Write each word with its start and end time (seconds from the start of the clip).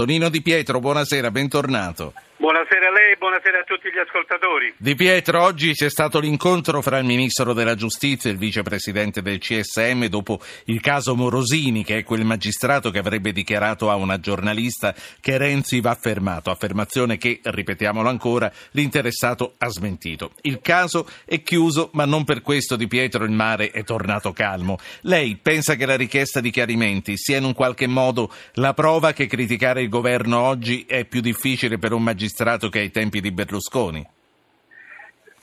Tonino 0.00 0.30
Di 0.30 0.40
Pietro, 0.40 0.80
buonasera, 0.80 1.30
bentornato. 1.30 2.14
Buonasera 2.50 2.88
a 2.88 2.90
lei 2.90 3.12
e 3.12 3.16
buonasera 3.16 3.60
a 3.60 3.62
tutti 3.62 3.90
gli 3.92 3.98
ascoltatori. 3.98 4.74
Di 4.76 4.96
Pietro, 4.96 5.40
oggi 5.40 5.72
c'è 5.72 5.88
stato 5.88 6.18
l'incontro 6.18 6.82
fra 6.82 6.98
il 6.98 7.04
Ministro 7.04 7.52
della 7.52 7.76
Giustizia 7.76 8.28
e 8.28 8.32
il 8.32 8.40
Vicepresidente 8.40 9.22
del 9.22 9.38
CSM 9.38 10.06
dopo 10.06 10.40
il 10.64 10.80
caso 10.80 11.14
Morosini, 11.14 11.84
che 11.84 11.98
è 11.98 12.02
quel 12.02 12.24
magistrato 12.24 12.90
che 12.90 12.98
avrebbe 12.98 13.30
dichiarato 13.30 13.88
a 13.88 13.94
una 13.94 14.18
giornalista 14.18 14.92
che 15.20 15.38
Renzi 15.38 15.80
va 15.80 15.94
fermato, 15.94 16.50
affermazione 16.50 17.18
che, 17.18 17.38
ripetiamolo 17.40 18.08
ancora, 18.08 18.50
l'interessato 18.72 19.54
ha 19.58 19.68
smentito. 19.68 20.32
Il 20.40 20.58
caso 20.60 21.06
è 21.24 21.42
chiuso, 21.42 21.90
ma 21.92 22.04
non 22.04 22.24
per 22.24 22.42
questo 22.42 22.74
Di 22.74 22.88
Pietro 22.88 23.22
il 23.22 23.30
mare 23.30 23.70
è 23.70 23.84
tornato 23.84 24.32
calmo. 24.32 24.76
Lei 25.02 25.38
pensa 25.40 25.76
che 25.76 25.86
la 25.86 25.96
richiesta 25.96 26.40
di 26.40 26.50
chiarimenti 26.50 27.16
sia 27.16 27.36
in 27.36 27.44
un 27.44 27.54
qualche 27.54 27.86
modo 27.86 28.28
la 28.54 28.74
prova 28.74 29.12
che 29.12 29.28
criticare 29.28 29.82
il 29.82 29.88
governo 29.88 30.40
oggi 30.40 30.84
è 30.88 31.04
più 31.04 31.20
difficile 31.20 31.78
per 31.78 31.92
un 31.92 32.02
magistrato 32.02 32.38
che 32.68 32.78
ai 32.78 32.90
tempi 32.90 33.20
di 33.20 33.30
Berlusconi? 33.32 34.06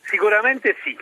Sicuramente 0.03 0.75
sì. 0.83 0.97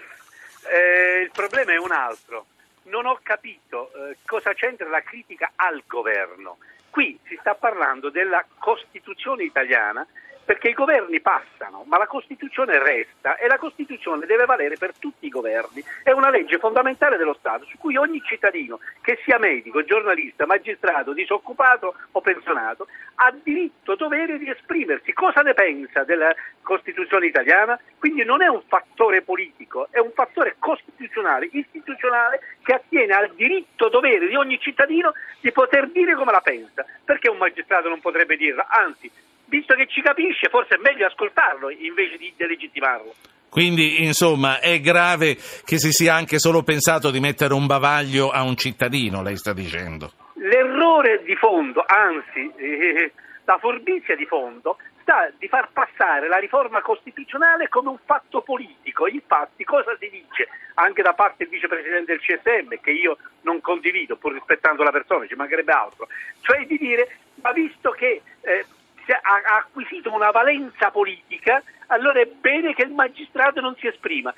Eh, 0.67 1.21
il 1.21 1.31
problema 1.31 1.71
è 1.71 1.77
un 1.77 1.91
altro. 1.91 2.47
Non 2.83 3.05
ho 3.05 3.19
capito 3.21 3.91
eh, 3.93 4.17
cosa 4.25 4.53
c'entra 4.53 4.89
la 4.89 5.01
critica 5.01 5.51
al 5.55 5.83
governo. 5.87 6.57
Qui 6.89 7.17
si 7.27 7.37
sta 7.39 7.55
parlando 7.55 8.09
della 8.09 8.45
Costituzione 8.57 9.43
italiana 9.43 10.05
perché 10.45 10.69
i 10.69 10.73
governi 10.73 11.19
passano, 11.21 11.83
ma 11.87 11.97
la 11.97 12.05
Costituzione 12.05 12.77
resta 12.77 13.35
e 13.37 13.47
la 13.47 13.57
Costituzione 13.57 14.27
deve 14.27 14.45
valere 14.45 14.77
per 14.77 14.93
tutti 14.97 15.25
i 15.25 15.29
governi. 15.29 15.83
È 16.03 16.11
una 16.11 16.29
legge 16.29 16.59
fondamentale 16.59 17.17
dello 17.17 17.33
Stato 17.33 17.65
su 17.65 17.77
cui 17.77 17.97
ogni 17.97 18.21
cittadino, 18.23 18.79
che 19.01 19.19
sia 19.23 19.39
medico, 19.39 19.83
giornalista, 19.83 20.45
magistrato, 20.45 21.13
disoccupato 21.13 21.95
o 22.11 22.21
pensionato, 22.21 22.87
ha 23.15 23.33
diritto, 23.41 23.95
dovere 23.95 24.37
di 24.37 24.49
esprimersi. 24.49 25.13
Cosa 25.13 25.41
ne 25.41 25.53
pensa 25.55 26.03
della 26.03 26.33
Costituzione 26.61 27.25
italiana? 27.25 27.79
Quindi 27.97 28.23
non 28.23 28.43
è 28.43 28.47
un 28.47 28.61
fattore 28.67 29.23
politico, 29.23 29.87
è 29.89 29.99
un 29.99 30.11
fattore 30.13 30.57
costituzionale, 30.59 31.49
istituzionale, 31.51 32.39
che 32.61 32.73
attiene 32.73 33.13
al 33.13 33.31
diritto, 33.33 33.89
dovere 33.89 34.27
di 34.27 34.35
ogni 34.35 34.59
cittadino 34.59 35.13
di 35.39 35.51
poter 35.51 35.89
dire 35.89 36.13
come 36.13 36.31
la 36.31 36.41
pensa. 36.41 36.85
Perché 37.03 37.29
un 37.29 37.37
magistrato 37.37 37.89
non 37.89 37.99
potrebbe 37.99 38.35
dirla? 38.35 38.67
Anzi, 38.67 39.09
visto 39.45 39.75
che 39.75 39.87
ci 39.87 40.01
capisce, 40.01 40.49
forse 40.49 40.75
è 40.75 40.79
meglio 40.79 41.05
ascoltarlo 41.05 41.69
invece 41.69 42.17
di 42.17 42.33
delegittimarlo. 42.35 43.13
Quindi, 43.49 44.03
insomma, 44.03 44.59
è 44.59 44.81
grave 44.81 45.37
che 45.63 45.77
si 45.77 45.91
sia 45.91 46.13
anche 46.13 46.39
solo 46.39 46.61
pensato 46.63 47.09
di 47.09 47.21
mettere 47.21 47.53
un 47.53 47.65
bavaglio 47.67 48.29
a 48.29 48.43
un 48.43 48.57
cittadino, 48.57 49.23
lei 49.23 49.37
sta 49.37 49.53
dicendo. 49.53 50.11
L'errore 50.33 51.23
di 51.23 51.35
fondo, 51.35 51.81
anzi, 51.87 52.51
eh, 52.57 53.13
la 53.45 53.57
forbizia 53.57 54.15
di 54.15 54.25
fondo, 54.25 54.77
sta 55.05 55.31
di 55.37 55.47
far 55.47 55.69
passare 55.71 56.27
la 56.27 56.37
riforma 56.37 56.81
costituzionale 56.81 57.69
come 57.69 57.89
un 57.89 57.99
fatto 58.03 58.41
politico. 58.41 59.07
Infatti, 59.07 59.63
cosa 59.63 59.95
si 59.99 60.09
dice 60.09 60.49
anche 60.73 61.01
da 61.01 61.13
parte 61.13 61.45
del 61.45 61.49
vicepresidente 61.49 62.11
del 62.11 62.21
CSM, 62.21 62.81
che 62.81 62.91
io 62.91 63.17
non 63.41 63.61
condivido, 63.61 64.17
pur 64.17 64.33
rispettando 64.33 64.83
la 64.83 64.91
persona, 64.91 65.27
ci 65.27 65.35
mancherebbe 65.35 65.71
altro, 65.71 66.07
cioè 66.41 66.65
di 66.65 66.77
dire, 66.77 67.07
ma 67.35 67.51
visto 67.51 67.91
che 67.91 68.21
eh, 68.41 68.65
ha 69.13 69.57
acquisito 69.57 70.13
una 70.13 70.31
valenza 70.31 70.91
politica, 70.91 71.61
allora 71.87 72.19
è 72.19 72.25
bene 72.25 72.73
che 72.73 72.83
il 72.83 72.91
magistrato 72.91 73.61
non 73.61 73.75
si 73.77 73.87
esprima. 73.87 74.33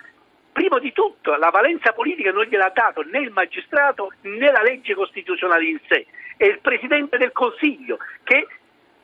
Prima 0.51 0.79
di 0.79 0.91
tutto 0.91 1.35
la 1.35 1.49
valenza 1.49 1.93
politica 1.93 2.31
non 2.31 2.45
gliel'ha 2.45 2.71
dato 2.73 3.03
né 3.03 3.19
il 3.19 3.31
magistrato 3.31 4.11
né 4.21 4.51
la 4.51 4.61
legge 4.61 4.95
costituzionale 4.95 5.65
in 5.65 5.79
sé, 5.87 6.05
è 6.35 6.45
il 6.45 6.59
Presidente 6.59 7.17
del 7.17 7.31
Consiglio 7.31 7.99
che 8.23 8.47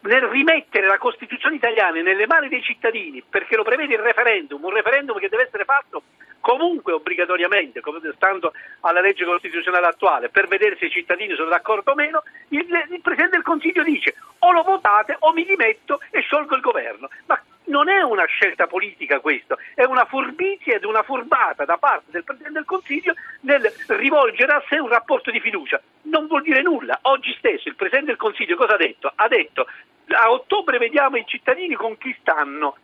nel 0.02 0.24
rimettere 0.24 0.88
la 0.88 0.98
Costituzione 0.98 1.56
italiana 1.56 2.02
nelle 2.02 2.28
mani 2.28 2.50
dei 2.50 2.62
cittadini, 2.62 3.24
perché 3.28 3.56
lo 3.56 3.64
prevede 3.64 3.94
il 3.94 4.02
referendum, 4.02 4.64
un 4.64 4.74
referendum 4.74 5.18
che 5.18 5.30
deve 5.30 5.44
essere 5.44 5.64
fatto 5.64 6.04
comunque 6.42 6.92
obbligatoriamente, 6.92 7.82
stando 8.16 8.52
alla 8.82 9.00
legge 9.00 9.24
costituzionale 9.24 9.88
attuale, 9.88 10.28
per 10.28 10.48
vedere 10.48 10.76
se 10.78 10.88
i 10.88 10.92
cittadini 10.92 11.36
sono 11.36 11.48
d'accordo 11.48 11.92
o 11.92 11.96
meno, 11.96 12.24
il, 12.50 12.68
il 12.90 13.02
Presidente 13.02 13.38
del 13.38 13.44
Consiglio 13.44 13.82
dice 13.82 14.16
o 14.44 14.52
lo 14.52 14.64
votate 14.64 15.16
o 15.20 15.34
mi 15.34 15.46
dimetto 15.46 16.00
e 16.10 16.22
sciolgo 16.22 16.56
il 16.56 16.62
governo. 16.62 17.10
Ma 17.26 17.42
non 17.66 17.90
è 17.90 18.02
una 18.02 18.26
scelta 18.26 18.68
politica 18.68 19.20
questo, 19.20 19.58
è 19.74 19.84
una 19.84 20.06
furbizia 20.06 20.76
ed 20.76 20.84
una 20.84 21.04
furbata 21.04 21.66
da 21.66 21.78
parte 21.78 22.12
del 22.12 22.24
Presidente 22.24 22.60
del 22.60 22.68
Consiglio 22.68 23.14
nel 23.42 23.74
rivolgere 23.88 24.52
a 24.52 24.64
sé 24.68 24.78
un 24.78 24.90
rapporto 24.90 25.32
di 25.32 25.40
fiducia. 25.40 25.82
Non 26.04 26.28
vuol 26.28 26.42
dire 26.42 26.62
nulla. 26.62 27.00
Oggi 27.04 27.34
stesso 27.38 27.70
il 27.70 27.76
Presidente 27.76 28.12
del 28.12 28.18
Consiglio 28.18 28.56
cosa 28.56 28.74
ha 28.74 28.78
detto? 28.78 29.12
Ha 29.16 29.28
detto 29.28 29.68
a 30.08 30.32
ottobre 30.32 30.78
vediamo 30.78 31.16
i 31.16 31.26
cittadini 31.26 31.76
con 31.76 31.98
chi 31.98 32.16
stanno 32.20 32.76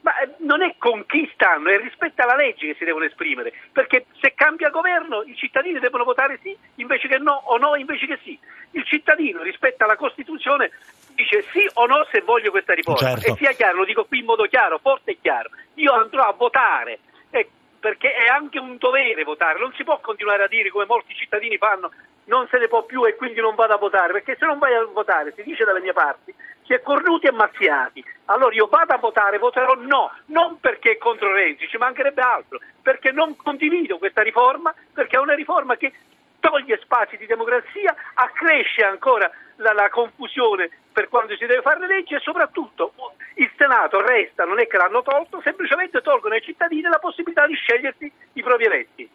ma 0.00 0.18
eh, 0.18 0.34
non 0.38 0.62
è 0.62 0.74
con 0.78 1.06
chi 1.06 1.30
stanno, 1.32 1.70
è 1.70 1.78
rispetto 1.78 2.22
alla 2.22 2.34
legge 2.34 2.66
che 2.66 2.74
si 2.74 2.84
devono 2.84 3.04
esprimere, 3.04 3.52
perché 3.72 4.06
se 4.20 4.34
cambia 4.34 4.70
governo 4.70 5.22
i 5.22 5.36
cittadini 5.36 5.78
devono 5.78 6.04
votare 6.04 6.38
sì 6.42 6.56
invece 6.76 7.08
che 7.08 7.18
no 7.18 7.42
o 7.46 7.56
no 7.56 7.76
invece 7.76 8.06
che 8.06 8.18
sì. 8.22 8.38
Il 8.72 8.84
cittadino 8.84 9.42
rispetto 9.42 9.84
alla 9.84 9.96
Costituzione 9.96 10.70
dice 11.14 11.42
sì 11.52 11.68
o 11.74 11.86
no 11.86 12.06
se 12.10 12.22
voglio 12.22 12.50
questa 12.50 12.74
riforma 12.74 13.16
certo. 13.16 13.32
e 13.32 13.36
sia 13.36 13.52
chiaro, 13.52 13.78
lo 13.78 13.84
dico 13.84 14.04
qui 14.04 14.18
in 14.18 14.24
modo 14.24 14.44
chiaro, 14.44 14.78
forte 14.78 15.12
e 15.12 15.18
chiaro, 15.20 15.50
io 15.74 15.92
andrò 15.92 16.24
a 16.24 16.32
votare 16.32 16.98
eh, 17.30 17.48
perché 17.78 18.12
è 18.12 18.26
anche 18.26 18.58
un 18.58 18.76
dovere 18.78 19.22
votare, 19.22 19.60
non 19.60 19.72
si 19.74 19.84
può 19.84 20.00
continuare 20.00 20.44
a 20.44 20.48
dire 20.48 20.70
come 20.70 20.86
molti 20.86 21.14
cittadini 21.14 21.58
fanno 21.58 21.90
non 22.24 22.46
se 22.48 22.58
ne 22.58 22.68
può 22.68 22.84
più 22.84 23.04
e 23.04 23.16
quindi 23.16 23.40
non 23.40 23.54
vado 23.54 23.74
a 23.74 23.78
votare, 23.78 24.12
perché 24.12 24.36
se 24.38 24.46
non 24.46 24.58
vai 24.58 24.74
a 24.74 24.84
votare, 24.84 25.32
si 25.34 25.42
dice 25.42 25.64
dalle 25.64 25.80
mie 25.80 25.92
parti, 25.92 26.31
si 26.72 26.78
è 26.78 26.80
cornuti 26.80 27.26
e 27.26 27.32
mazziati. 27.32 28.02
Allora 28.26 28.54
io 28.54 28.66
vado 28.66 28.94
a 28.94 28.98
votare, 28.98 29.36
voterò 29.36 29.74
no, 29.74 30.10
non 30.26 30.58
perché 30.58 30.96
contro 30.96 31.30
Renzi, 31.34 31.68
ci 31.68 31.76
mancherebbe 31.76 32.22
altro, 32.22 32.60
perché 32.80 33.12
non 33.12 33.36
condivido 33.36 33.98
questa 33.98 34.22
riforma, 34.22 34.74
perché 34.94 35.16
è 35.16 35.20
una 35.20 35.34
riforma 35.34 35.76
che 35.76 35.92
toglie 36.40 36.80
spazi 36.82 37.18
di 37.18 37.26
democrazia, 37.26 37.94
accresce 38.14 38.82
ancora 38.82 39.30
la, 39.56 39.74
la 39.74 39.90
confusione 39.90 40.70
per 40.90 41.08
quando 41.08 41.36
si 41.36 41.44
deve 41.44 41.60
fare 41.60 41.80
le 41.80 41.94
leggi 41.94 42.14
e 42.14 42.20
soprattutto 42.20 42.94
il 43.34 43.50
Senato 43.56 44.00
resta, 44.00 44.44
non 44.44 44.58
è 44.58 44.66
che 44.66 44.78
l'hanno 44.78 45.02
tolto, 45.02 45.42
semplicemente 45.42 46.00
tolgono 46.00 46.34
ai 46.34 46.42
cittadini 46.42 46.82
la 46.82 46.98
possibilità 46.98 47.46
di 47.46 47.54
scegliersi 47.54 48.10
i 48.32 48.42
propri 48.42 48.64
eletti. 48.64 49.10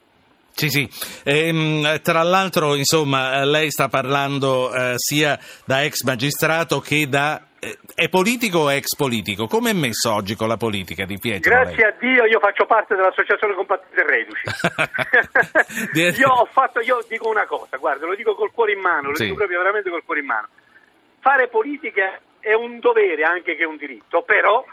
Sì, 0.57 0.69
sì. 0.69 0.89
Ehm, 1.23 2.01
tra 2.01 2.23
l'altro, 2.23 2.73
insomma, 2.73 3.45
lei 3.45 3.69
sta 3.69 3.89
parlando 3.89 4.73
eh, 4.73 4.93
sia 4.95 5.37
da 5.65 5.83
ex 5.83 6.01
magistrato 6.03 6.79
che 6.79 7.07
da 7.07 7.39
eh, 7.39 7.46
è 7.59 8.09
politico 8.09 8.59
o 8.59 8.71
ex 8.71 8.95
politico? 8.95 9.47
Come 9.47 9.71
è 9.71 9.73
messo 9.73 10.13
oggi 10.13 10.35
con 10.35 10.47
la 10.47 10.57
politica 10.57 11.05
di 11.05 11.17
Pietro? 11.17 11.49
Grazie 11.49 11.75
lei? 11.75 11.85
a 11.85 11.95
Dio 11.99 12.25
io 12.25 12.39
faccio 12.39 12.65
parte 12.65 12.95
dell'associazione 12.95 13.55
Compattenti 13.55 13.99
e 13.99 14.05
Reduci. 14.05 14.43
io 16.21 16.29
ho 16.29 16.45
fatto, 16.45 16.79
io 16.81 17.03
dico 17.07 17.29
una 17.29 17.45
cosa, 17.45 17.77
guarda, 17.77 18.05
lo 18.05 18.15
dico 18.15 18.35
col 18.35 18.51
cuore 18.51 18.73
in 18.73 18.79
mano, 18.79 19.09
lo 19.09 19.15
sì. 19.15 19.23
dico 19.23 19.35
proprio 19.35 19.59
veramente 19.59 19.89
col 19.89 20.03
cuore 20.03 20.19
in 20.19 20.27
mano. 20.27 20.47
Fare 21.19 21.47
politica 21.47 22.19
è 22.39 22.53
un 22.53 22.79
dovere 22.79 23.23
anche 23.23 23.55
che 23.55 23.65
un 23.65 23.77
diritto, 23.77 24.21
però 24.21 24.63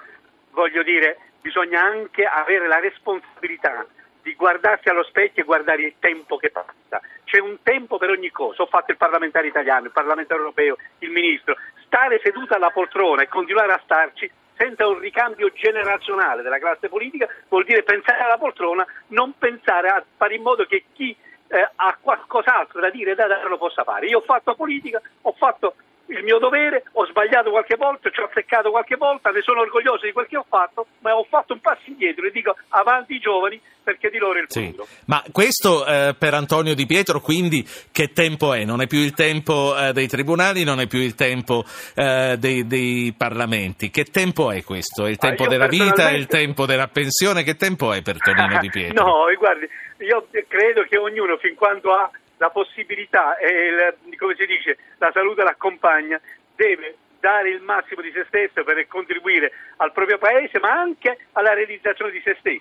voglio 0.51 0.83
dire, 0.83 1.19
bisogna 1.41 1.83
anche 1.83 2.25
avere 2.25 2.69
la 2.69 2.81
responsabilità 2.81 3.87
di 4.23 4.35
guardarsi 4.35 4.89
allo 4.89 5.05
specchio 5.05 5.43
e 5.43 5.47
guardare 5.47 5.83
il 5.83 5.95
tempo 5.99 6.37
che 6.39 6.51
passa. 6.51 7.01
C'è 7.25 7.39
un 7.41 7.59
tempo 7.63 7.99
per 7.99 8.09
ogni 8.09 8.31
cosa. 8.31 8.63
Ho 8.63 8.67
fatto 8.67 8.91
il 8.91 8.97
parlamentare 8.97 9.47
italiano, 9.47 9.87
il 9.87 9.93
parlamentare 9.93 10.41
europeo, 10.41 10.77
il 11.01 11.11
ministro. 11.11 11.57
Stare 11.95 12.21
seduta 12.25 12.57
alla 12.57 12.71
poltrona 12.71 13.23
e 13.23 13.29
continuare 13.29 13.73
a 13.73 13.81
starci 13.85 14.29
senza 14.57 14.85
un 14.85 14.99
ricambio 14.99 15.53
generazionale 15.53 16.43
della 16.43 16.59
classe 16.59 16.89
politica 16.89 17.29
vuol 17.49 17.65
dire 17.65 17.85
pensare 17.85 18.19
alla 18.19 18.37
poltrona, 18.37 18.85
non 19.11 19.35
pensare 19.39 19.91
a 19.91 20.05
fare 20.17 20.35
in 20.35 20.43
modo 20.43 20.65
che 20.65 20.87
chi 20.93 21.17
eh, 21.47 21.71
ha 21.73 21.97
qualcos'altro 22.01 22.81
da 22.81 22.91
dire 22.91 23.13
e 23.13 23.15
da 23.15 23.29
dare 23.29 23.49
lo 23.49 23.59
possa 23.59 23.85
fare. 23.85 24.07
Io 24.07 24.19
ho 24.19 24.23
fatto 24.23 24.57
politica, 24.57 25.01
ho 25.23 25.33
fatto 25.39 25.77
il 26.07 26.23
mio 26.23 26.39
dovere, 26.39 26.85
ho 26.93 27.07
sbagliato 27.07 27.51
qualche 27.51 27.77
volta, 27.77 28.11
ci 28.11 28.21
ho 28.21 28.25
azzeccato 28.25 28.71
qualche 28.71 28.97
volta, 28.97 29.31
ne 29.31 29.41
sono 29.43 29.61
orgoglioso 29.61 30.05
di 30.05 30.13
quel 30.13 30.27
che 30.27 30.37
ho 30.37 30.45
fatto, 30.49 30.87
ma 31.01 31.17
ho 31.17 31.25
fatto 31.25 31.55
un 31.55 31.61
passo 31.61 31.83
indietro 31.87 32.27
e 32.27 32.31
dico 32.31 32.57
avanti 32.69 33.15
i 33.15 33.19
giovani 33.19 33.61
perché 33.83 34.09
di 34.11 34.19
loro 34.19 34.39
è 34.39 34.43
il 34.43 34.47
futuro. 34.49 34.85
Sì. 34.85 34.97
Ma 35.07 35.23
questo 35.31 35.87
eh, 35.87 36.15
per 36.19 36.35
Antonio 36.35 36.75
Di 36.75 36.87
Pietro 36.87 37.21
quindi 37.21 37.67
che 37.93 38.13
tempo 38.13 38.55
è? 38.55 38.65
Non 38.65 38.81
è 38.81 38.87
più 38.87 38.99
il 38.99 39.13
tempo 39.13 39.77
eh, 39.77 39.93
dei 39.93 40.09
tribunali, 40.09 40.65
non 40.65 40.81
è 40.81 40.87
più 40.87 40.99
il 40.99 41.15
tempo 41.15 41.65
eh, 41.95 42.37
dei, 42.39 42.67
dei, 42.67 43.15
parlamenti. 43.17 43.91
Che 43.91 44.05
tempo 44.05 44.51
è 44.51 44.63
questo? 44.65 45.05
È 45.05 45.11
il 45.11 45.19
tempo 45.19 45.45
ah, 45.45 45.49
della 45.49 45.67
personalmente... 45.67 46.03
vita, 46.03 46.15
è 46.15 46.19
il 46.19 46.27
tempo 46.27 46.67
della 46.67 46.89
pensione? 46.89 47.43
Che 47.43 47.57
tempo 47.57 47.93
è 47.93 48.03
per 48.03 48.19
Tonino 48.19 48.59
Di 48.59 48.71
Pietro? 48.73 49.05
no, 49.05 49.25
guardi, 49.39 49.69
io 49.99 50.27
credo 50.49 50.83
che 50.89 50.99
ognuno 50.99 51.37
fin 51.37 51.55
quando 51.55 51.93
ha 51.93 52.11
la 52.45 52.51
possibilità 52.51 53.39
e 53.39 53.49
il, 53.49 54.17
come 54.19 54.35
si 54.37 54.45
dice, 54.45 54.77
la 54.99 55.11
salute 55.13 55.43
l'accompagna, 55.43 56.21
deve 56.55 56.97
dare 57.19 57.49
il 57.49 57.63
massimo 57.63 58.03
di 58.03 58.13
se 58.13 58.25
stesso 58.29 58.63
per 58.65 58.87
contribuire 58.87 59.51
al 59.79 59.93
proprio 59.93 60.19
paese, 60.19 60.61
ma 60.61 60.73
anche 60.73 61.17
alla 61.33 61.55
realizzazione 61.55 62.11
di 62.11 62.21
se 62.23 62.37
stessi. 62.39 62.61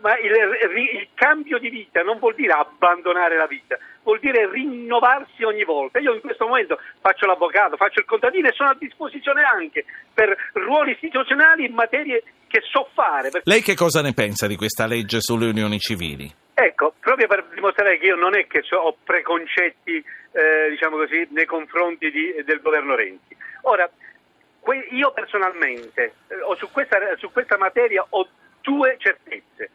ma 0.00 0.16
il, 0.16 0.32
il, 0.32 1.08
cambio 1.12 1.58
di 1.58 1.68
vita 1.68 2.00
non 2.00 2.18
vuol 2.18 2.34
dire 2.34 2.54
abbandonare 2.54 3.36
la 3.36 3.46
vita, 3.46 3.76
vuol 4.02 4.18
dire 4.18 4.50
rinnovarsi 4.50 5.42
ogni 5.42 5.64
volta. 5.64 5.98
Io 5.98 6.14
in 6.14 6.22
questo 6.22 6.46
momento 6.46 6.78
faccio 7.02 7.26
l'avvocato, 7.26 7.76
faccio 7.76 8.00
il 8.00 8.06
contadino 8.06 8.48
e 8.48 8.52
sono 8.52 8.70
a 8.70 8.76
disposizione 8.78 9.42
anche 9.42 9.84
per 10.14 10.34
ruoli 10.54 10.92
istituzionali 10.92 11.66
in 11.66 11.74
materie 11.74 12.22
che 12.46 12.62
so 12.62 12.88
fare. 12.94 13.28
Lei 13.44 13.60
che 13.60 13.74
cosa 13.74 14.00
ne 14.00 14.14
pensa 14.14 14.46
di 14.46 14.56
questa 14.56 14.86
legge 14.86 15.20
sulle 15.20 15.48
unioni 15.48 15.78
civili? 15.78 16.46
Ecco, 16.60 16.94
proprio 16.98 17.28
per 17.28 17.44
dimostrare 17.54 17.98
che 17.98 18.06
io 18.06 18.16
non 18.16 18.34
è 18.34 18.48
che 18.48 18.64
ho 18.70 18.96
preconcetti, 19.04 20.04
eh, 20.32 20.70
diciamo 20.70 20.96
così, 20.96 21.28
nei 21.30 21.44
confronti 21.44 22.10
di, 22.10 22.34
del 22.44 22.60
governo 22.60 22.96
Renzi. 22.96 23.36
Ora, 23.62 23.88
io 24.90 25.12
personalmente 25.12 26.14
eh, 26.26 26.36
su, 26.56 26.68
questa, 26.72 26.98
su 27.16 27.30
questa 27.30 27.56
materia 27.58 28.04
ho 28.08 28.28
due 28.60 28.96
certezze 28.98 29.70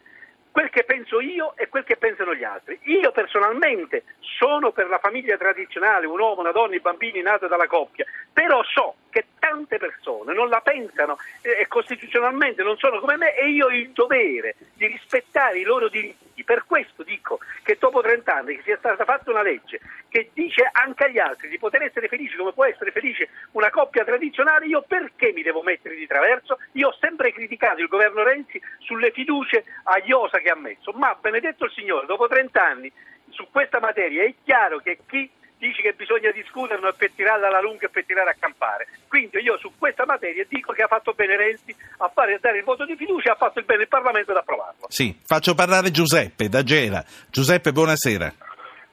quel 0.52 0.70
che 0.70 0.84
penso 0.84 1.22
io 1.22 1.56
e 1.56 1.70
quel 1.70 1.86
che 1.86 1.96
pensano 1.96 2.36
gli 2.36 2.44
altri. 2.44 2.78
Io 2.84 3.12
personalmente 3.12 4.04
sono 4.20 4.74
per 4.74 4.90
la 4.90 5.00
famiglia 5.00 5.38
tradizionale, 5.38 6.06
un 6.06 6.20
uomo, 6.20 6.42
una 6.42 6.52
donna, 6.52 6.76
i 6.76 6.82
bambini 6.82 7.22
nati 7.22 7.48
dalla 7.48 7.66
coppia, 7.66 8.06
però 8.32 8.62
so 8.62 8.96
che 9.14 9.28
tante 9.38 9.78
persone 9.78 10.34
non 10.34 10.50
la 10.50 10.60
pensano 10.62 11.20
e 11.42 11.68
costituzionalmente 11.68 12.64
non 12.64 12.78
sono 12.78 13.00
come 13.00 13.16
me 13.16 13.36
e 13.36 13.50
io 13.50 13.68
ho 13.68 13.72
il 13.72 13.92
dovere 13.92 14.56
di 14.74 14.88
rispettare 14.88 15.60
i 15.60 15.64
loro 15.64 15.88
diritti. 15.88 16.32
Per 16.44 16.66
questo 16.66 17.04
dico 17.04 17.40
che 17.62 17.78
dopo 17.80 18.02
30 18.02 18.36
anni 18.36 18.58
che 18.58 18.64
sia 18.64 18.78
stata 18.78 19.06
fatta 19.06 19.30
una 19.30 19.44
legge 19.44 19.80
che 20.10 20.32
dice 20.34 20.68
anche 20.70 21.06
agli 21.06 21.20
altri 21.20 21.48
di 21.48 21.58
poter 21.58 21.84
essere 21.84 22.10
felici 22.10 22.36
come 22.36 22.52
può 22.52 22.66
essere 22.66 22.92
felice 22.92 23.30
una 23.52 23.70
coppia 23.70 24.04
tradizionale, 24.04 24.66
io 24.66 24.82
perché 24.86 25.32
mi 25.32 25.42
devo 25.42 25.62
mettere 25.62 25.96
di 25.96 26.06
traverso? 26.06 26.58
Io 26.74 26.90
ho 26.90 26.98
sempre 27.00 27.32
criticato 27.32 27.80
il 27.80 27.88
governo 27.88 28.24
Renzi 28.24 28.60
sulle 28.80 29.12
fiducie 29.12 29.64
a 29.84 30.02
Iosa 30.04 30.40
che 30.40 30.50
ha 30.50 30.56
messo, 30.56 30.92
ma 30.92 31.16
benedetto 31.16 31.66
il 31.66 31.72
Signore, 31.72 32.08
dopo 32.08 32.28
30 32.28 32.62
anni 32.62 32.92
su 33.30 33.48
questa 33.50 33.80
materia 33.80 34.24
è 34.24 34.34
chiaro 34.44 34.80
che 34.80 35.00
chi 35.08 35.30
dice 35.64 35.82
che 35.82 35.94
bisogna 35.94 36.30
discuterne 36.32 36.92
per 36.94 37.12
tirarla 37.16 37.48
alla 37.48 37.62
lunga 37.62 37.86
e 37.86 37.90
per 37.90 38.04
tirare 38.06 38.32
a 38.32 38.36
campare. 38.38 38.88
Quindi 39.08 39.40
io 39.40 39.58
su 39.58 39.72
questa 39.78 40.04
materia 40.06 40.46
dico 40.50 40.74
che 40.74 40.84
ha 40.84 40.88
fatto 40.88 41.14
bene 41.14 41.38
Renzi 41.38 41.74
a, 42.00 42.10
fare, 42.14 42.36
a 42.36 42.40
dare 42.40 42.58
il 42.58 42.64
voto 42.66 42.86
di 42.86 42.98
fiducia 42.98 43.30
e 43.30 43.32
ha 43.32 43.36
fatto 43.36 43.60
il 43.60 43.66
bene 43.66 43.84
il 43.84 43.88
Parlamento 43.88 44.32
ad 44.32 44.38
approvarlo. 44.38 44.88
Sì, 44.90 45.18
faccio 45.24 45.56
parlare 45.56 45.90
Giuseppe 45.92 46.50
da 46.50 46.64
Gela. 46.64 47.04
Giuseppe, 47.30 47.72
buonasera. 47.72 48.34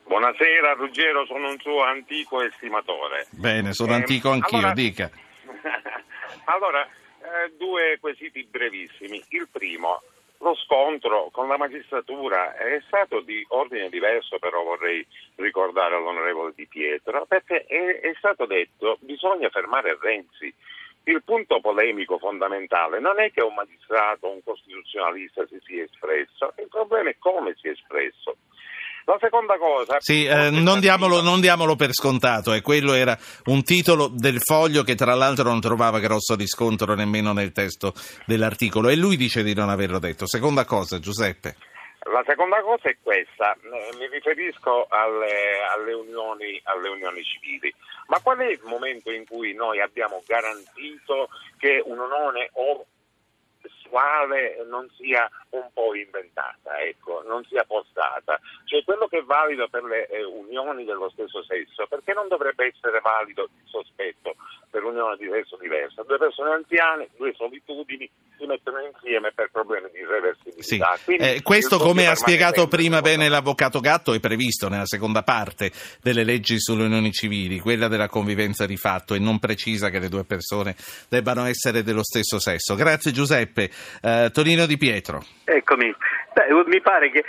Buonasera 0.04 0.72
Ruggero, 0.74 1.24
sono 1.26 1.50
un 1.50 1.58
suo 1.58 1.82
antico 1.82 2.42
estimatore. 2.42 3.26
Bene, 3.30 3.72
sono 3.72 3.92
eh, 3.92 3.96
antico 3.96 4.30
anch'io, 4.30 4.58
allora, 4.58 4.72
dica. 4.72 5.10
allora, 6.46 6.82
eh, 6.84 7.54
due 7.58 7.98
quesiti 8.00 8.46
brevissimi. 8.48 9.22
Il 9.30 9.48
primo, 9.50 10.02
lo 10.40 10.54
scontro 10.54 11.28
con 11.32 11.48
la 11.48 11.58
magistratura 11.58 12.56
è 12.56 12.80
stato 12.86 13.20
di 13.20 13.44
ordine 13.48 13.88
diverso, 13.88 14.38
però 14.38 14.62
vorrei 14.62 15.06
ricordare 15.36 15.96
all'onorevole 15.96 16.52
Di 16.54 16.66
Pietro, 16.66 17.26
perché 17.26 17.64
è, 17.64 18.00
è 18.00 18.14
stato 18.18 18.46
detto 18.46 18.96
che 19.00 19.06
bisogna 19.06 19.48
fermare 19.50 19.98
Renzi. 20.00 20.52
Il 21.04 21.22
punto 21.24 21.60
polemico 21.60 22.18
fondamentale 22.18 23.00
non 23.00 23.18
è 23.20 23.30
che 23.32 23.42
un 23.42 23.54
magistrato, 23.54 24.30
un 24.30 24.42
costituzionalista 24.42 25.46
si 25.46 25.58
sia 25.64 25.84
espresso, 25.84 26.52
il 26.58 26.68
problema 26.68 27.10
è 27.10 27.16
come 27.18 27.54
si 27.58 27.68
è 27.68 27.70
espresso. 27.70 28.36
La 29.04 29.16
seconda 29.20 29.56
cosa... 29.56 29.96
Sì, 29.98 30.24
eh, 30.24 30.50
non, 30.50 30.80
diamolo, 30.80 31.20
non, 31.20 31.40
diamolo, 31.40 31.76
per 31.76 31.92
scontato, 31.92 32.52
eh. 32.52 32.60
quello 32.60 32.92
era 32.92 33.16
un 33.46 33.62
titolo 33.62 34.08
del 34.08 34.40
foglio 34.40 34.82
che 34.82 34.94
tra 34.94 35.14
l'altro 35.14 35.48
non 35.48 35.60
trovava 35.60 35.98
grosso 35.98 36.36
riscontro 36.36 36.94
nemmeno 36.94 37.32
nel 37.32 37.52
testo 37.52 37.92
dell'articolo 38.26 38.88
e 38.88 38.96
lui 38.96 39.16
dice 39.16 39.42
di 39.42 39.54
non 39.54 39.68
averlo 39.68 39.98
detto. 39.98 40.26
Seconda 40.26 40.64
cosa, 40.64 40.98
Giuseppe. 40.98 41.56
La 42.04 42.24
seconda 42.26 42.62
cosa 42.62 42.88
è 42.88 42.96
questa, 43.02 43.52
eh, 43.52 43.96
mi 43.98 44.08
riferisco 44.08 44.86
alle, 44.88 45.60
alle, 45.74 45.92
unioni, 45.92 46.58
alle, 46.64 46.88
unioni, 46.88 47.22
civili, 47.22 47.72
ma 48.06 48.18
qual 48.20 48.38
è 48.38 48.46
il 48.46 48.60
momento 48.64 49.10
in 49.12 49.26
cui 49.26 49.52
noi 49.52 49.80
abbiamo 49.80 50.22
garantito 50.26 51.28
che 51.58 51.82
un'unione 51.84 52.48
o 52.54 52.86
quale 53.90 54.64
non 54.66 54.88
sia 54.96 55.28
un 55.50 55.68
po' 55.74 55.94
inventata, 55.94 56.78
ecco, 56.80 57.22
non 57.26 57.44
sia 57.44 57.64
postata. 57.64 58.40
Cioè 58.64 58.84
quello 58.84 59.08
che 59.08 59.18
è 59.18 59.22
valido 59.24 59.68
per 59.68 59.82
le 59.84 60.06
eh, 60.06 60.24
unioni 60.24 60.84
dello 60.84 61.10
stesso 61.10 61.42
sesso, 61.42 61.86
perché 61.88 62.14
non 62.14 62.28
dovrebbe 62.28 62.66
essere 62.66 63.00
valido 63.00 63.42
il 63.42 63.68
sospetto 63.68 64.36
per 64.70 64.84
unione 64.84 65.16
di 65.16 65.28
sesso 65.28 65.56
diversa? 65.56 66.04
Due 66.04 66.18
persone 66.18 66.52
anziane, 66.52 67.10
due 67.16 67.34
solitudini 67.34 68.08
si 68.38 68.46
mettono 68.46 68.78
insieme 68.78 69.32
per 69.32 69.50
problemi 69.50 69.90
di 69.90 69.98
irreversibilità. 69.98 70.39
Sì. 70.60 70.80
Eh, 71.06 71.40
questo, 71.42 71.78
come 71.78 72.06
ha 72.06 72.14
spiegato 72.14 72.68
prima 72.68 73.00
bene 73.00 73.28
l'avvocato 73.28 73.80
Gatto, 73.80 74.12
è 74.12 74.20
previsto 74.20 74.68
nella 74.68 74.86
seconda 74.86 75.22
parte 75.22 75.72
delle 76.02 76.24
leggi 76.24 76.60
sulle 76.60 76.84
unioni 76.84 77.12
civili, 77.12 77.58
quella 77.58 77.88
della 77.88 78.08
convivenza 78.08 78.66
di 78.66 78.76
fatto, 78.76 79.14
e 79.14 79.18
non 79.18 79.38
precisa 79.38 79.90
che 79.90 79.98
le 79.98 80.08
due 80.08 80.24
persone 80.24 80.76
debbano 81.08 81.44
essere 81.44 81.82
dello 81.82 82.04
stesso 82.04 82.38
sesso. 82.38 82.74
Grazie 82.74 83.12
Giuseppe. 83.12 83.70
Eh, 84.02 84.30
Tonino 84.32 84.66
Di 84.66 84.76
Pietro. 84.76 85.24
Eccomi. 85.44 85.92
Beh, 86.32 86.64
mi 86.66 86.80
pare 86.80 87.10
che 87.10 87.24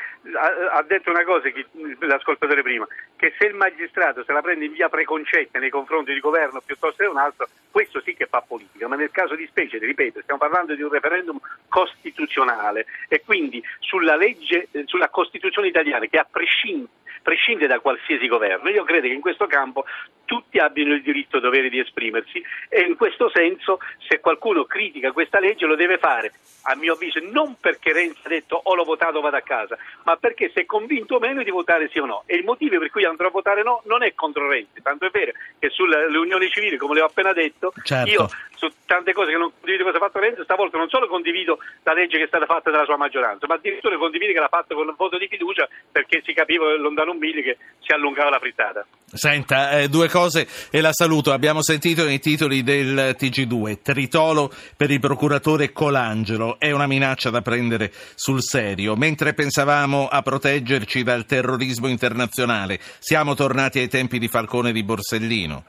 ha, 0.71 0.83
detto 0.83 1.09
una 1.09 1.23
cosa 1.23 1.49
che, 1.49 1.65
l'ascoltatore 1.99 2.61
prima, 2.61 2.87
che 3.15 3.33
se 3.37 3.47
il 3.47 3.55
magistrato 3.55 4.23
se 4.23 4.31
la 4.31 4.41
prende 4.41 4.65
in 4.65 4.73
via 4.73 4.89
preconcetta 4.89 5.57
nei 5.57 5.71
confronti 5.71 6.13
di 6.13 6.19
governo 6.19 6.61
piuttosto 6.63 7.03
che 7.03 7.09
un 7.09 7.17
altro, 7.17 7.47
questo 7.71 7.99
sì 8.01 8.13
che 8.13 8.27
fa 8.27 8.41
politica, 8.41 8.87
ma 8.87 8.95
nel 8.95 9.09
caso 9.09 9.35
di 9.35 9.47
specie, 9.47 9.79
ripeto, 9.79 10.21
stiamo 10.21 10.39
parlando 10.39 10.75
di 10.75 10.83
un 10.83 10.91
referendum 10.91 11.39
costituzionale 11.67 12.85
e 13.07 13.23
quindi 13.25 13.63
sulla 13.79 14.15
legge, 14.15 14.67
sulla 14.85 15.09
Costituzione 15.09 15.67
italiana 15.67 16.05
che 16.05 16.17
a 16.17 16.27
prescindere 16.29 16.99
prescinde 17.21 17.67
da 17.67 17.79
qualsiasi 17.79 18.27
governo. 18.27 18.69
Io 18.69 18.83
credo 18.83 19.07
che 19.07 19.13
in 19.13 19.21
questo 19.21 19.47
campo 19.47 19.85
tutti 20.25 20.59
abbiano 20.59 20.93
il 20.93 21.01
diritto 21.01 21.37
e 21.37 21.41
dovere 21.41 21.69
di 21.69 21.79
esprimersi 21.79 22.41
e 22.69 22.81
in 22.81 22.95
questo 22.95 23.29
senso 23.33 23.79
se 24.07 24.21
qualcuno 24.21 24.63
critica 24.63 25.11
questa 25.11 25.39
legge 25.39 25.65
lo 25.65 25.75
deve 25.75 25.97
fare, 25.97 26.31
a 26.63 26.75
mio 26.75 26.93
avviso, 26.93 27.19
non 27.31 27.55
perché 27.59 27.91
Renzi 27.91 28.19
ha 28.23 28.29
detto 28.29 28.59
o 28.63 28.75
l'ho 28.75 28.83
votato 28.83 29.17
o 29.17 29.21
vado 29.21 29.35
a 29.35 29.41
casa, 29.41 29.77
ma 30.03 30.15
perché 30.15 30.49
si 30.53 30.59
è 30.59 30.65
convinto 30.65 31.15
o 31.15 31.19
meno 31.19 31.43
di 31.43 31.49
votare 31.49 31.89
sì 31.89 31.99
o 31.99 32.05
no. 32.05 32.23
E 32.25 32.35
il 32.35 32.43
motivo 32.43 32.77
per 32.79 32.89
cui 32.91 33.03
andrò 33.03 33.27
a 33.27 33.31
votare 33.31 33.63
no 33.63 33.81
non 33.85 34.03
è 34.03 34.13
contro 34.13 34.47
Renzi, 34.47 34.81
tanto 34.81 35.05
è 35.05 35.09
vero 35.09 35.31
che 35.59 35.69
sulle 35.69 36.05
unioni 36.05 36.49
civili, 36.49 36.77
come 36.77 36.93
le 36.93 37.01
ho 37.01 37.05
appena 37.05 37.33
detto, 37.33 37.73
certo. 37.83 38.09
io 38.09 38.29
su 38.55 38.71
tante 38.85 39.11
cose 39.11 39.31
che 39.31 39.37
non 39.37 39.51
condivido 39.51 39.83
cosa 39.83 39.97
ha 39.97 39.99
fatto 39.99 40.19
Renzi, 40.19 40.43
stavolta 40.43 40.77
non 40.77 40.89
solo 40.89 41.07
condivido 41.07 41.57
la 41.83 41.93
legge 41.93 42.17
che 42.17 42.25
è 42.25 42.27
stata 42.27 42.45
fatta 42.45 42.69
dalla 42.69 42.85
sua 42.85 42.97
maggioranza, 42.97 43.47
ma 43.47 43.55
addirittura 43.55 43.97
condivido 43.97 44.33
che 44.33 44.39
l'ha 44.39 44.47
fatta 44.47 44.75
con 44.75 44.87
un 44.87 44.95
voto 44.95 45.17
di 45.17 45.27
fiducia 45.27 45.67
perché 45.91 46.21
si 46.23 46.33
capiva 46.33 46.77
lontano 47.01 47.11
un 47.11 47.19
che 47.19 47.57
si 47.79 47.93
allungava 47.93 48.29
la 48.29 48.39
frittata. 48.39 48.85
Senta, 49.13 49.71
eh, 49.71 49.89
due 49.89 50.07
cose 50.07 50.47
e 50.69 50.79
la 50.79 50.93
saluto. 50.93 51.33
Abbiamo 51.33 51.61
sentito 51.61 52.05
nei 52.05 52.19
titoli 52.19 52.63
del 52.63 53.15
TG2, 53.17 53.81
Tritolo 53.81 54.51
per 54.77 54.89
il 54.89 54.99
procuratore 54.99 55.71
Colangelo, 55.71 56.57
è 56.59 56.71
una 56.71 56.87
minaccia 56.87 57.29
da 57.29 57.41
prendere 57.41 57.91
sul 58.15 58.41
serio. 58.41 58.95
Mentre 58.95 59.33
pensavamo 59.33 60.07
a 60.07 60.21
proteggerci 60.21 61.03
dal 61.03 61.25
terrorismo 61.25 61.87
internazionale, 61.87 62.79
siamo 62.99 63.35
tornati 63.35 63.79
ai 63.79 63.89
tempi 63.89 64.17
di 64.17 64.29
Falcone 64.29 64.69
e 64.69 64.73
di 64.73 64.83
Borsellino. 64.83 65.65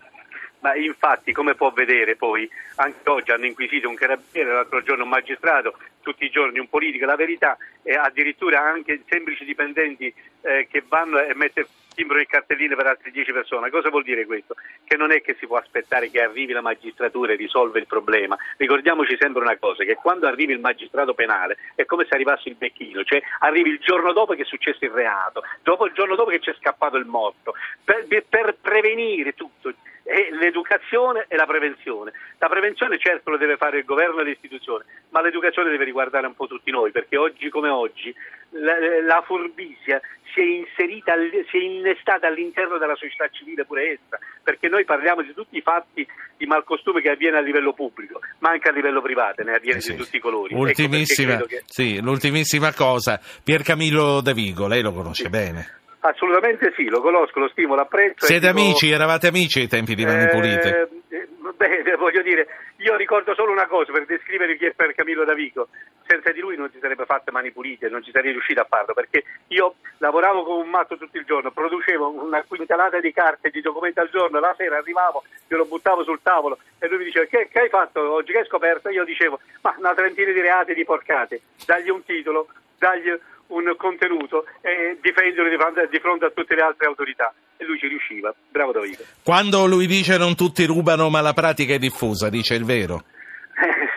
Ma 0.62 0.76
infatti, 0.76 1.32
come 1.32 1.54
può 1.54 1.72
vedere 1.72 2.14
poi, 2.14 2.48
anche 2.76 3.08
oggi 3.10 3.32
hanno 3.32 3.46
inquisito 3.46 3.88
un 3.88 3.96
carabiniere, 3.96 4.52
l'altro 4.52 4.82
giorno 4.82 5.02
un 5.02 5.08
magistrato, 5.10 5.76
tutti 6.00 6.24
i 6.24 6.30
giorni 6.30 6.60
un 6.60 6.68
politico, 6.68 7.04
la 7.04 7.16
verità 7.16 7.56
è 7.82 7.94
addirittura 7.94 8.60
anche 8.60 9.02
semplici 9.08 9.44
dipendenti 9.44 10.12
eh, 10.42 10.68
che 10.70 10.84
vanno 10.86 11.20
e 11.20 11.34
mettono 11.34 11.66
timbro 11.94 12.18
il 12.18 12.26
cartellino 12.26 12.76
per 12.76 12.86
altre 12.86 13.10
10 13.10 13.32
persone. 13.32 13.70
Cosa 13.70 13.90
vuol 13.90 14.04
dire 14.04 14.24
questo? 14.24 14.54
Che 14.84 14.96
non 14.96 15.12
è 15.12 15.20
che 15.20 15.36
si 15.38 15.46
può 15.46 15.56
aspettare 15.56 16.10
che 16.10 16.22
arrivi 16.22 16.52
la 16.52 16.60
magistratura 16.60 17.32
e 17.32 17.36
risolva 17.36 17.78
il 17.78 17.86
problema. 17.86 18.38
Ricordiamoci 18.56 19.16
sempre 19.18 19.42
una 19.42 19.56
cosa, 19.58 19.84
che 19.84 19.96
quando 19.96 20.26
arrivi 20.26 20.52
il 20.52 20.60
magistrato 20.60 21.12
penale 21.12 21.58
è 21.74 21.84
come 21.84 22.06
se 22.08 22.14
arrivasse 22.14 22.48
il 22.48 22.54
becchino, 22.54 23.02
cioè 23.04 23.20
arrivi 23.40 23.70
il 23.70 23.78
giorno 23.80 24.12
dopo 24.12 24.34
che 24.34 24.42
è 24.42 24.46
successo 24.46 24.84
il 24.84 24.90
reato, 24.90 25.42
dopo 25.62 25.86
il 25.86 25.92
giorno 25.92 26.14
dopo 26.14 26.30
che 26.30 26.38
c'è 26.38 26.54
scappato 26.58 26.96
il 26.96 27.06
morto, 27.06 27.54
per, 27.84 28.06
per 28.28 28.56
prevenire 28.60 29.34
tutto 29.34 29.72
è 30.12 30.28
l'educazione 30.30 31.24
e 31.26 31.36
la 31.36 31.46
prevenzione. 31.46 32.12
La 32.38 32.48
prevenzione 32.48 32.98
certo 32.98 33.30
lo 33.30 33.38
deve 33.38 33.56
fare 33.56 33.78
il 33.78 33.84
governo 33.84 34.20
e 34.20 34.24
le 34.24 34.32
istituzioni, 34.32 34.84
ma 35.08 35.22
l'educazione 35.22 35.70
deve 35.70 35.84
riguardare 35.84 36.26
un 36.26 36.34
po' 36.34 36.46
tutti 36.46 36.70
noi, 36.70 36.90
perché 36.90 37.16
oggi 37.16 37.48
come 37.48 37.70
oggi 37.70 38.14
la, 38.50 38.74
la 39.02 39.22
furbizia 39.24 40.00
si 40.34 40.40
è 40.40 40.44
inserita, 40.44 41.14
si 41.50 41.56
è 41.56 41.60
innestata 41.60 42.26
all'interno 42.26 42.76
della 42.76 42.94
società 42.94 43.28
civile 43.30 43.64
pure 43.64 43.92
essa, 43.92 44.18
perché 44.42 44.68
noi 44.68 44.84
parliamo 44.84 45.22
di 45.22 45.32
tutti 45.32 45.56
i 45.56 45.62
fatti 45.62 46.06
di 46.36 46.46
malcostume 46.46 47.00
che 47.00 47.10
avviene 47.10 47.38
a 47.38 47.40
livello 47.40 47.72
pubblico, 47.72 48.20
ma 48.40 48.50
anche 48.50 48.68
a 48.68 48.72
livello 48.72 49.00
privato, 49.00 49.42
ne 49.42 49.54
avviene 49.54 49.78
eh 49.78 49.82
sì. 49.82 49.92
di 49.92 49.98
tutti 49.98 50.16
i 50.16 50.20
colori. 50.20 50.52
Ecco 50.52 50.62
ultimissima, 50.62 51.34
ecco 51.34 51.46
che... 51.46 51.62
sì, 51.64 52.00
l'ultimissima 52.02 52.74
cosa, 52.74 53.18
Pier 53.42 53.62
Camillo 53.62 54.20
De 54.20 54.34
Vigo, 54.34 54.66
lei 54.66 54.82
lo 54.82 54.92
conosce 54.92 55.24
sì. 55.24 55.30
bene. 55.30 55.80
Assolutamente 56.04 56.72
sì, 56.74 56.88
lo 56.88 57.00
conosco, 57.00 57.38
lo 57.38 57.48
stimo, 57.48 57.74
l'apprezzo. 57.74 58.26
Siete 58.26 58.48
amici? 58.48 58.90
Eravate 58.90 59.28
amici 59.28 59.60
ai 59.60 59.68
tempi 59.68 59.94
di 59.94 60.04
Mani 60.04 60.26
Pulite? 60.28 60.88
Eh, 61.08 61.28
Beh, 61.56 61.94
voglio 61.98 62.22
dire, 62.22 62.46
io 62.78 62.96
ricordo 62.96 63.34
solo 63.34 63.52
una 63.52 63.66
cosa 63.66 63.92
per 63.92 64.06
descrivere 64.06 64.56
chi 64.56 64.66
è 64.66 64.72
per 64.72 64.94
Camillo 64.94 65.24
Davico. 65.24 65.68
Senza 66.04 66.32
di 66.32 66.40
lui 66.40 66.56
non 66.56 66.70
si 66.72 66.78
sarebbe 66.80 67.04
fatte 67.04 67.30
mani 67.30 67.52
pulite, 67.52 67.88
non 67.88 68.02
ci 68.02 68.10
sarei 68.10 68.32
riuscito 68.32 68.60
a 68.60 68.66
farlo, 68.68 68.92
perché 68.92 69.22
io 69.48 69.76
lavoravo 69.98 70.42
come 70.42 70.62
un 70.62 70.68
matto 70.68 70.96
tutto 70.96 71.16
il 71.16 71.24
giorno, 71.24 71.52
producevo 71.52 72.24
una 72.24 72.42
quintalata 72.42 72.98
di 72.98 73.12
carte 73.12 73.48
e 73.48 73.50
di 73.50 73.60
documenti 73.60 74.00
al 74.00 74.10
giorno, 74.10 74.40
la 74.40 74.54
sera 74.56 74.78
arrivavo, 74.78 75.22
glielo 75.46 75.64
buttavo 75.64 76.02
sul 76.02 76.20
tavolo 76.20 76.58
e 76.78 76.88
lui 76.88 76.98
mi 76.98 77.04
diceva 77.04 77.26
che, 77.26 77.48
che 77.50 77.60
hai 77.60 77.68
fatto 77.68 78.12
oggi, 78.12 78.32
che 78.32 78.38
hai 78.38 78.46
scoperto? 78.46 78.90
Io 78.90 79.04
dicevo, 79.04 79.38
ma 79.62 79.74
una 79.78 79.94
trentina 79.94 80.32
di 80.32 80.40
reati 80.40 80.74
di 80.74 80.84
porcate, 80.84 81.40
dagli 81.64 81.88
un 81.88 82.04
titolo, 82.04 82.48
dagli 82.76 83.08
un 83.52 83.74
contenuto 83.76 84.44
e 84.60 84.98
difenderlo 85.00 85.48
di 85.48 85.56
fronte, 85.56 85.88
di 85.90 85.98
fronte 85.98 86.24
a 86.26 86.30
tutte 86.30 86.54
le 86.54 86.62
altre 86.62 86.86
autorità 86.86 87.32
e 87.56 87.64
lui 87.64 87.78
ci 87.78 87.86
riusciva. 87.86 88.34
Bravo 88.50 88.72
Davico. 88.72 89.04
Quando 89.22 89.66
lui 89.66 89.86
dice 89.86 90.18
non 90.18 90.34
tutti 90.34 90.64
rubano 90.64 91.10
ma 91.10 91.20
la 91.20 91.32
pratica 91.32 91.74
è 91.74 91.78
diffusa, 91.78 92.28
dice 92.28 92.54
il 92.54 92.64
vero. 92.64 93.04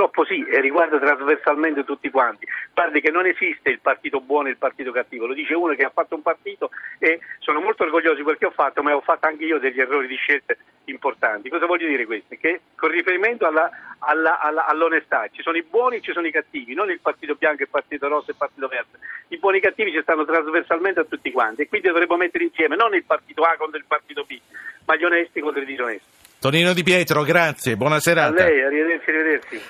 Purtroppo 0.00 0.24
sì, 0.24 0.42
e 0.48 0.62
riguarda 0.62 0.98
trasversalmente 0.98 1.84
tutti 1.84 2.08
quanti. 2.08 2.46
Guardi 2.72 3.02
che 3.02 3.10
non 3.10 3.26
esiste 3.26 3.68
il 3.68 3.80
partito 3.80 4.22
buono 4.22 4.48
e 4.48 4.52
il 4.52 4.56
partito 4.56 4.92
cattivo, 4.92 5.26
lo 5.26 5.34
dice 5.34 5.52
uno 5.52 5.74
che 5.74 5.84
ha 5.84 5.90
fatto 5.90 6.14
un 6.14 6.22
partito 6.22 6.70
e 6.98 7.20
sono 7.40 7.60
molto 7.60 7.82
orgoglioso 7.82 8.14
di 8.14 8.22
quel 8.22 8.38
che 8.38 8.46
ho 8.46 8.50
fatto, 8.50 8.82
ma 8.82 8.96
ho 8.96 9.02
fatto 9.02 9.26
anche 9.26 9.44
io 9.44 9.58
degli 9.58 9.78
errori 9.78 10.06
di 10.06 10.16
scelte 10.16 10.56
importanti. 10.84 11.50
Cosa 11.50 11.66
voglio 11.66 11.86
dire 11.86 12.06
questo? 12.06 12.34
Che 12.40 12.60
con 12.76 12.88
riferimento 12.90 13.46
alla, 13.46 13.68
alla, 13.98 14.40
alla, 14.40 14.64
all'onestà 14.64 15.28
ci 15.32 15.42
sono 15.42 15.58
i 15.58 15.66
buoni 15.68 15.96
e 15.96 16.00
ci 16.00 16.12
sono 16.12 16.26
i 16.26 16.32
cattivi, 16.32 16.72
non 16.72 16.88
il 16.88 17.00
partito 17.00 17.34
bianco, 17.34 17.64
il 17.64 17.68
partito 17.68 18.08
rosso 18.08 18.28
e 18.28 18.32
il 18.32 18.38
partito 18.38 18.68
verde. 18.68 18.98
I 19.28 19.36
buoni 19.36 19.56
e 19.56 19.58
i 19.58 19.62
cattivi 19.62 19.92
ci 19.92 20.00
stanno 20.00 20.24
trasversalmente 20.24 21.00
a 21.00 21.04
tutti 21.04 21.30
quanti 21.30 21.60
e 21.60 21.68
quindi 21.68 21.88
dovremmo 21.88 22.16
mettere 22.16 22.44
insieme 22.44 22.74
non 22.74 22.94
il 22.94 23.04
partito 23.04 23.42
A 23.42 23.54
contro 23.58 23.76
il 23.76 23.84
partito 23.86 24.24
B, 24.24 24.40
ma 24.86 24.96
gli 24.96 25.04
onesti 25.04 25.40
contro 25.40 25.60
i 25.60 25.66
disonesti. 25.66 26.18
Tonino 26.40 26.72
Di 26.72 26.82
Pietro, 26.82 27.22
grazie, 27.22 27.76
buona 27.76 28.00
serata. 28.00 28.42
A 28.42 28.48
lei, 28.48 28.62
arrivederci, 28.62 29.10
arrivederci. 29.10 29.60